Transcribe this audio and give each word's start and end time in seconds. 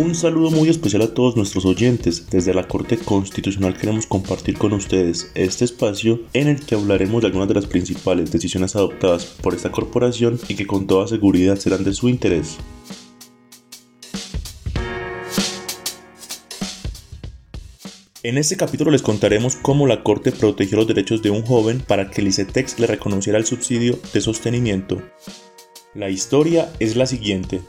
Un 0.00 0.14
saludo 0.14 0.50
muy 0.50 0.70
especial 0.70 1.02
a 1.02 1.12
todos 1.12 1.36
nuestros 1.36 1.66
oyentes. 1.66 2.30
Desde 2.30 2.54
la 2.54 2.66
Corte 2.66 2.96
Constitucional 2.96 3.76
queremos 3.76 4.06
compartir 4.06 4.56
con 4.56 4.72
ustedes 4.72 5.30
este 5.34 5.66
espacio 5.66 6.22
en 6.32 6.48
el 6.48 6.64
que 6.64 6.74
hablaremos 6.74 7.20
de 7.20 7.26
algunas 7.26 7.48
de 7.48 7.54
las 7.54 7.66
principales 7.66 8.32
decisiones 8.32 8.74
adoptadas 8.76 9.26
por 9.26 9.52
esta 9.52 9.70
corporación 9.70 10.40
y 10.48 10.54
que 10.54 10.66
con 10.66 10.86
toda 10.86 11.06
seguridad 11.06 11.56
serán 11.56 11.84
de 11.84 11.92
su 11.92 12.08
interés. 12.08 12.56
En 18.22 18.38
este 18.38 18.56
capítulo 18.56 18.90
les 18.90 19.02
contaremos 19.02 19.56
cómo 19.56 19.86
la 19.86 20.02
Corte 20.02 20.32
protegió 20.32 20.78
los 20.78 20.86
derechos 20.86 21.20
de 21.20 21.28
un 21.28 21.42
joven 21.42 21.78
para 21.86 22.10
que 22.10 22.22
el 22.22 22.28
ICETEX 22.28 22.78
le 22.78 22.86
reconociera 22.86 23.38
el 23.38 23.44
subsidio 23.44 23.98
de 24.14 24.22
sostenimiento. 24.22 25.02
La 25.94 26.08
historia 26.08 26.72
es 26.78 26.96
la 26.96 27.04
siguiente. 27.04 27.60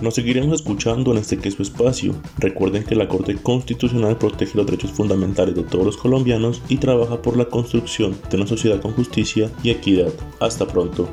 Nos 0.02 0.16
seguiremos 0.16 0.56
escuchando 0.56 1.12
en 1.12 1.20
este 1.20 1.38
queso 1.38 1.62
espacio. 1.62 2.16
Recuerden 2.38 2.86
que 2.86 2.96
la 2.96 3.08
Corte 3.08 3.36
Constitucional 3.36 4.18
protege 4.18 4.58
los 4.58 4.66
derechos 4.66 4.90
fundamentales 4.92 5.54
de 5.56 5.64
todos 5.64 5.86
los 5.86 5.98
colombianos 5.98 6.64
y 6.70 6.78
trabaja 6.78 7.22
por 7.22 7.38
la 7.38 7.46
construcción 7.46 8.18
de 8.32 8.38
una 8.38 8.48
sociedad 8.48 8.82
con 8.82 8.94
justicia 8.94 9.52
y 9.62 9.70
equidad. 9.70 10.12
Hasta 10.40 10.66
pronto. 10.66 11.08